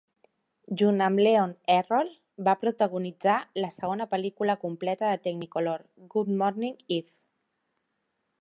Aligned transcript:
Junt 0.81 1.03
amb 1.07 1.21
Leon 1.25 1.51
Errol, 1.73 2.09
va 2.47 2.55
protagonitzar 2.63 3.37
la 3.65 3.71
segona 3.75 4.09
pel·lícula 4.15 4.59
completa 4.67 5.13
de 5.13 5.23
Technicolor 5.29 5.87
Good 6.15 6.37
Morning, 6.43 6.77
Eve! 7.01 7.15